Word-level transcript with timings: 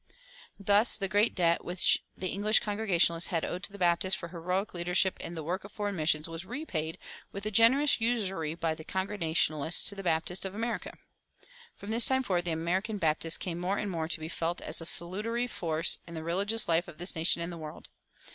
Thus 0.59 0.97
the 0.97 1.07
great 1.07 1.35
debt 1.35 1.63
which 1.63 1.99
the 2.17 2.29
English 2.29 2.59
Congregationalists 2.61 3.27
had 3.27 3.45
owed 3.45 3.61
to 3.65 3.71
the 3.71 3.77
Baptists 3.77 4.15
for 4.15 4.29
heroic 4.29 4.73
leadership 4.73 5.19
in 5.21 5.35
the 5.35 5.43
work 5.43 5.63
of 5.63 5.71
foreign 5.71 5.95
missions 5.95 6.27
was 6.27 6.43
repaid 6.43 6.97
with 7.31 7.43
generous 7.53 8.01
usury 8.01 8.55
by 8.55 8.73
the 8.73 8.83
Congregationalists 8.83 9.83
to 9.83 9.93
the 9.93 10.01
Baptists 10.01 10.43
of 10.43 10.55
America. 10.55 10.95
From 11.75 11.91
this 11.91 12.07
time 12.07 12.23
forward 12.23 12.45
the 12.45 12.51
American 12.51 12.97
Baptists 12.97 13.37
came 13.37 13.59
more 13.59 13.77
and 13.77 13.91
more 13.91 14.07
to 14.07 14.19
be 14.19 14.27
felt 14.27 14.59
as 14.59 14.81
a 14.81 14.87
salutary 14.87 15.45
force 15.45 15.99
in 16.07 16.15
the 16.15 16.23
religious 16.23 16.67
life 16.67 16.87
of 16.87 16.97
the 16.97 17.11
nation 17.15 17.43
and 17.43 17.51
the 17.53 17.57
world. 17.59 17.89